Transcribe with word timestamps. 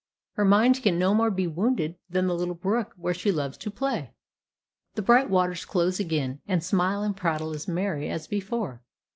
Her 0.33 0.45
mind 0.45 0.81
can 0.81 0.97
no 0.97 1.13
more 1.13 1.29
be 1.29 1.45
wounded 1.45 1.93
than 2.09 2.25
the 2.25 2.33
little 2.33 2.55
brook 2.55 2.95
where 2.97 3.13
she 3.13 3.31
loves 3.31 3.55
to 3.59 3.69
play. 3.69 4.15
The 4.95 5.03
bright 5.03 5.29
waters 5.29 5.63
close 5.63 5.99
again, 5.99 6.41
and 6.47 6.63
smile 6.63 7.03
and 7.03 7.15
prattle 7.15 7.51
as 7.53 7.67
merry 7.67 8.09
as 8.09 8.25
before. 8.25 8.81